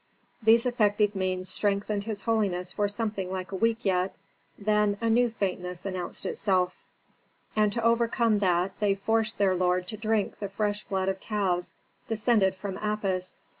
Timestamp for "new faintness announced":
5.11-6.25